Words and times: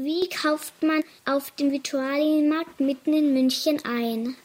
Wie 0.00 0.28
kauft 0.28 0.80
man 0.80 1.02
auf 1.24 1.50
dem 1.50 1.72
Viktualienmarkt 1.72 2.78
mitten 2.78 3.12
in 3.12 3.34
München 3.34 3.80
ein? 3.84 4.36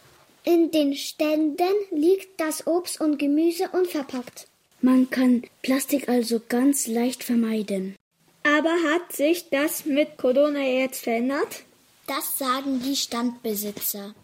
In 0.43 0.71
den 0.71 0.95
Ständen 0.95 1.75
liegt 1.91 2.41
das 2.41 2.65
Obst 2.65 2.99
und 2.99 3.19
Gemüse 3.19 3.69
unverpackt. 3.71 4.47
Man 4.81 5.11
kann 5.11 5.43
Plastik 5.61 6.09
also 6.09 6.41
ganz 6.49 6.87
leicht 6.87 7.23
vermeiden. 7.23 7.95
Aber 8.43 8.73
hat 8.91 9.11
sich 9.11 9.51
das 9.51 9.85
mit 9.85 10.17
Corona 10.17 10.63
jetzt 10.63 11.03
verändert? 11.03 11.65
Das 12.07 12.39
sagen 12.39 12.81
die 12.83 12.95
Standbesitzer. 12.95 14.15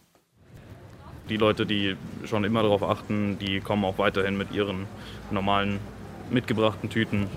Die 1.30 1.38
Leute, 1.38 1.68
die 1.68 1.96
schon 2.26 2.44
immer 2.44 2.64
darauf 2.64 2.82
achten, 2.82 3.38
die 3.38 3.60
kommen 3.60 3.86
auch 3.86 4.00
weiterhin 4.00 4.36
mit 4.36 4.52
ihren 4.52 4.88
normalen 5.30 5.80
mitgebrachten 6.32 6.90
Tüten. 6.90 7.28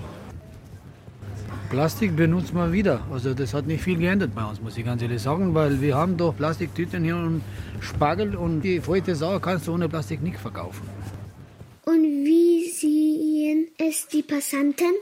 Plastik 1.73 2.15
benutzt 2.15 2.53
man 2.53 2.71
wieder. 2.71 3.01
Also 3.11 3.33
das 3.33 3.51
hat 3.55 3.65
nicht 3.65 3.83
viel 3.83 3.97
geändert 3.97 4.35
bei 4.35 4.45
uns, 4.45 4.61
muss 4.61 4.77
ich 4.77 4.85
ganz 4.85 5.01
ehrlich 5.01 5.19
sagen, 5.19 5.55
weil 5.55 5.81
wir 5.81 5.95
haben 5.95 6.17
doch 6.17 6.37
Plastiktüten 6.37 7.03
hier 7.03 7.15
und 7.15 7.41
Spargel 7.81 8.35
und 8.35 8.61
die 8.61 8.79
feuchte 8.79 9.15
Sau 9.15 9.39
kannst 9.39 9.65
du 9.65 9.73
ohne 9.73 9.89
Plastik 9.89 10.21
nicht 10.21 10.37
verkaufen. 10.37 10.87
Und 11.85 12.03
wie 12.03 12.69
sehen 12.69 13.69
es 13.79 14.07
die 14.07 14.21
Passanten? 14.21 14.93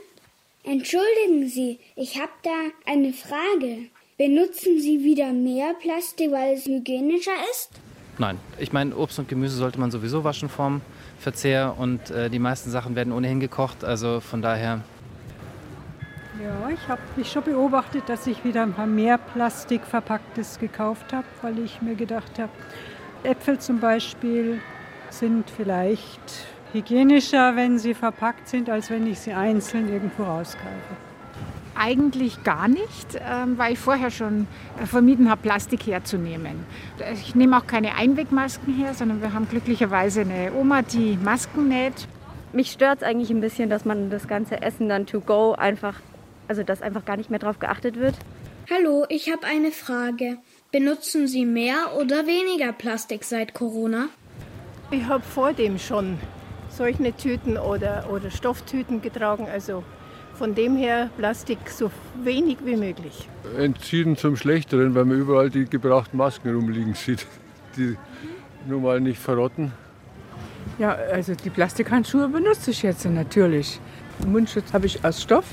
Entschuldigen 0.64 1.46
Sie, 1.46 1.78
ich 1.94 2.18
habe 2.18 2.32
da 2.42 2.90
eine 2.90 3.12
Frage. 3.12 3.90
Benutzen 4.16 4.80
Sie 4.80 5.04
wieder 5.04 5.30
mehr 5.34 5.74
Plastik, 5.74 6.32
weil 6.32 6.54
es 6.54 6.64
hygienischer 6.64 7.36
ist? 7.50 7.68
Nein, 8.16 8.38
ich 8.58 8.72
meine, 8.72 8.96
Obst 8.96 9.18
und 9.18 9.28
Gemüse 9.28 9.56
sollte 9.56 9.78
man 9.78 9.90
sowieso 9.90 10.24
waschen 10.24 10.48
vorm 10.48 10.80
Verzehr 11.18 11.74
und 11.76 12.10
äh, 12.10 12.30
die 12.30 12.38
meisten 12.38 12.70
Sachen 12.70 12.96
werden 12.96 13.12
ohnehin 13.12 13.40
gekocht, 13.40 13.84
also 13.84 14.20
von 14.20 14.40
daher. 14.40 14.80
Ja, 16.42 16.70
ich 16.70 16.88
habe 16.88 17.00
mich 17.14 17.30
schon 17.30 17.44
beobachtet, 17.44 18.08
dass 18.08 18.26
ich 18.26 18.44
wieder 18.44 18.64
ein 18.64 18.72
paar 18.72 18.88
mehr 18.88 19.16
Plastikverpacktes 19.16 20.58
gekauft 20.58 21.12
habe, 21.12 21.26
weil 21.40 21.60
ich 21.60 21.80
mir 21.82 21.94
gedacht 21.94 22.36
habe, 22.40 22.50
Äpfel 23.22 23.60
zum 23.60 23.78
Beispiel 23.78 24.60
sind 25.08 25.48
vielleicht 25.48 26.48
hygienischer, 26.72 27.54
wenn 27.54 27.78
sie 27.78 27.94
verpackt 27.94 28.48
sind, 28.48 28.68
als 28.68 28.90
wenn 28.90 29.06
ich 29.06 29.20
sie 29.20 29.32
einzeln 29.32 29.92
irgendwo 29.92 30.24
rauskaufe. 30.24 30.96
Eigentlich 31.76 32.42
gar 32.42 32.66
nicht, 32.66 33.20
ähm, 33.20 33.56
weil 33.56 33.74
ich 33.74 33.78
vorher 33.78 34.10
schon 34.10 34.48
äh, 34.82 34.86
vermieden 34.86 35.30
habe, 35.30 35.42
Plastik 35.42 35.86
herzunehmen. 35.86 36.66
Ich 37.12 37.36
nehme 37.36 37.56
auch 37.56 37.68
keine 37.68 37.94
Einwegmasken 37.94 38.74
her, 38.74 38.94
sondern 38.94 39.22
wir 39.22 39.32
haben 39.32 39.48
glücklicherweise 39.48 40.22
eine 40.22 40.52
Oma, 40.54 40.82
die 40.82 41.16
Masken 41.22 41.68
näht. 41.68 42.08
Mich 42.52 42.72
stört 42.72 42.98
es 42.98 43.04
eigentlich 43.04 43.30
ein 43.30 43.40
bisschen, 43.40 43.70
dass 43.70 43.84
man 43.84 44.10
das 44.10 44.26
ganze 44.26 44.60
Essen 44.60 44.88
dann 44.88 45.06
to 45.06 45.20
go 45.20 45.52
einfach, 45.52 45.94
also 46.48 46.62
dass 46.62 46.82
einfach 46.82 47.04
gar 47.04 47.16
nicht 47.16 47.30
mehr 47.30 47.38
darauf 47.38 47.58
geachtet 47.58 47.98
wird. 47.98 48.14
Hallo, 48.70 49.04
ich 49.08 49.30
habe 49.30 49.46
eine 49.46 49.72
Frage. 49.72 50.38
Benutzen 50.70 51.26
Sie 51.26 51.44
mehr 51.44 51.96
oder 51.98 52.26
weniger 52.26 52.72
Plastik 52.72 53.24
seit 53.24 53.54
Corona? 53.54 54.08
Ich 54.90 55.04
habe 55.04 55.22
vor 55.22 55.52
dem 55.52 55.78
schon 55.78 56.18
solche 56.68 57.14
Tüten 57.16 57.58
oder, 57.58 58.08
oder 58.10 58.30
Stofftüten 58.30 59.02
getragen. 59.02 59.48
Also 59.52 59.84
von 60.34 60.54
dem 60.54 60.76
her 60.76 61.10
Plastik 61.18 61.58
so 61.68 61.90
wenig 62.22 62.58
wie 62.64 62.76
möglich. 62.76 63.28
Entschieden 63.58 64.16
zum 64.16 64.36
Schlechteren, 64.36 64.94
weil 64.94 65.04
man 65.04 65.18
überall 65.18 65.50
die 65.50 65.66
gebrauchten 65.66 66.16
Masken 66.16 66.54
rumliegen 66.54 66.94
sieht, 66.94 67.26
die 67.76 67.96
nun 68.66 68.82
mal 68.82 69.00
nicht 69.00 69.20
verrotten. 69.20 69.72
Ja, 70.78 70.92
also 70.94 71.34
die 71.34 71.50
Plastikhandschuhe 71.50 72.28
benutze 72.28 72.70
ich 72.70 72.82
jetzt 72.82 73.04
natürlich. 73.04 73.78
Mundschutz 74.26 74.72
habe 74.72 74.86
ich 74.86 75.04
aus 75.04 75.22
Stoff, 75.22 75.44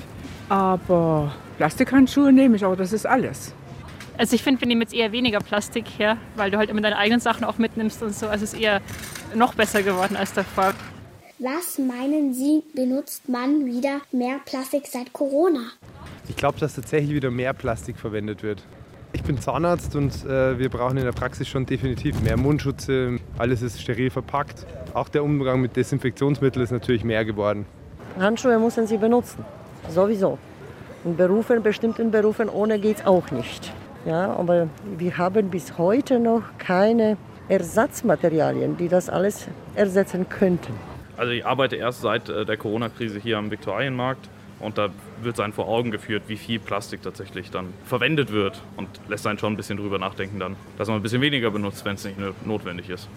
aber 0.50 1.32
Plastikhandschuhe 1.58 2.32
nehme 2.34 2.56
ich 2.56 2.66
auch, 2.66 2.76
das 2.76 2.94
ist 2.94 3.06
alles. 3.06 3.54
Also 4.18 4.36
ich 4.36 4.44
finde, 4.44 4.60
wir 4.60 4.68
nehmen 4.68 4.82
jetzt 4.82 4.94
eher 4.94 5.14
weniger 5.14 5.40
Plastik 5.40 5.86
her, 5.98 6.18
weil 6.36 6.52
du 6.52 6.58
halt 6.58 6.70
immer 6.70 6.82
deine 6.82 6.98
eigenen 6.98 7.22
Sachen 7.22 7.46
auch 7.46 7.58
mitnimmst 7.58 8.04
und 8.04 8.14
so. 8.14 8.28
Also 8.28 8.44
es 8.44 8.54
ist 8.54 8.60
eher 8.60 8.82
noch 9.34 9.54
besser 9.54 9.82
geworden 9.82 10.18
als 10.18 10.34
davor. 10.34 10.74
Was 11.40 11.78
meinen 11.78 12.34
Sie, 12.34 12.64
benutzt 12.76 13.30
man 13.30 13.66
wieder 13.66 14.02
mehr 14.12 14.40
Plastik 14.44 14.88
seit 14.88 15.14
Corona? 15.14 15.72
Ich 16.28 16.36
glaube, 16.36 16.60
dass 16.60 16.76
tatsächlich 16.76 17.16
wieder 17.16 17.32
mehr 17.32 17.54
Plastik 17.54 17.98
verwendet 17.98 18.44
wird. 18.44 18.62
Ich 19.14 19.24
bin 19.24 19.40
Zahnarzt 19.40 19.96
und 19.96 20.26
äh, 20.26 20.60
wir 20.60 20.70
brauchen 20.70 20.98
in 20.98 21.06
der 21.06 21.14
Praxis 21.14 21.48
schon 21.48 21.66
definitiv 21.66 22.22
mehr 22.22 22.36
Mundschutze. 22.36 23.20
Alles 23.38 23.62
ist 23.62 23.82
steril 23.82 24.10
verpackt. 24.10 24.66
Auch 24.94 25.08
der 25.08 25.24
Umgang 25.24 25.62
mit 25.62 25.78
Desinfektionsmitteln 25.78 26.64
ist 26.64 26.72
natürlich 26.72 27.06
mehr 27.06 27.24
geworden. 27.24 27.66
Handschuhe 28.20 28.60
müssen 28.60 28.86
Sie 28.86 28.98
benutzen, 28.98 29.46
sowieso. 29.88 30.38
In 31.06 31.16
Berufen, 31.16 31.64
bestimmten 31.64 32.12
Berufen 32.12 32.50
ohne 32.50 32.78
geht 32.80 32.98
es 32.98 33.06
auch 33.06 33.32
nicht. 33.32 33.72
Ja, 34.06 34.34
aber 34.34 34.68
wir 34.98 35.18
haben 35.18 35.50
bis 35.50 35.78
heute 35.78 36.20
noch 36.20 36.44
keine 36.58 37.18
Ersatzmaterialien, 37.50 38.78
die 38.78 38.88
das 38.88 39.10
alles 39.10 39.48
ersetzen 39.76 40.28
könnten. 40.30 40.74
Also 41.18 41.32
ich 41.32 41.46
arbeite 41.46 41.76
erst 41.76 42.02
seit 42.02 42.30
äh, 42.30 42.46
der 42.46 42.58
Corona-Krise 42.58 43.20
hier 43.20 43.38
am 43.38 43.52
Viktualienmarkt 43.52 44.30
und 44.60 44.78
da 44.78 44.90
wird 45.22 45.36
sein 45.36 45.52
vor 45.52 45.68
Augen 45.68 45.92
geführt, 45.92 46.24
wie 46.28 46.38
viel 46.38 46.60
Plastik 46.60 47.02
tatsächlich 47.02 47.52
dann 47.52 47.74
verwendet 47.86 48.32
wird 48.32 48.62
und 48.78 48.88
lässt 49.10 49.28
einen 49.28 49.40
schon 49.40 49.54
ein 49.54 49.58
bisschen 49.58 49.78
drüber 49.78 50.00
nachdenken 50.00 50.40
dann, 50.40 50.56
dass 50.78 50.88
man 50.88 50.98
ein 50.98 51.04
bisschen 51.04 51.22
weniger 51.22 51.52
benutzt, 51.52 51.84
wenn 51.86 51.96
es 51.96 52.06
nicht 52.06 52.18
notwendig 52.46 52.90
ist. 52.90 53.10